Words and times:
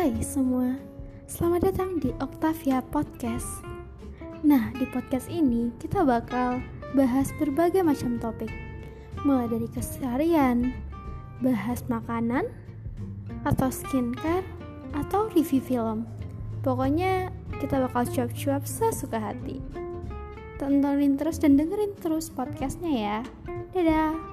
Hai 0.00 0.16
semua, 0.24 0.80
selamat 1.28 1.60
datang 1.68 2.00
di 2.00 2.08
Octavia 2.24 2.80
Podcast. 2.80 3.60
Nah, 4.40 4.72
di 4.80 4.88
podcast 4.88 5.28
ini 5.28 5.68
kita 5.76 6.08
bakal 6.08 6.64
bahas 6.96 7.28
berbagai 7.36 7.84
macam 7.84 8.16
topik, 8.16 8.48
mulai 9.28 9.44
dari 9.52 9.68
keseharian, 9.68 10.72
bahas 11.44 11.84
makanan, 11.92 12.48
atau 13.44 13.68
skincare, 13.68 14.48
atau 14.96 15.28
review 15.36 15.60
film. 15.60 16.08
Pokoknya 16.64 17.28
kita 17.60 17.84
bakal 17.84 18.08
cuap-cuap 18.08 18.64
sesuka 18.64 19.20
hati. 19.20 19.60
Tontonin 20.56 21.20
terus 21.20 21.36
dan 21.36 21.60
dengerin 21.60 21.92
terus 22.00 22.32
podcastnya 22.32 22.92
ya. 22.96 23.18
Dadah! 23.76 24.29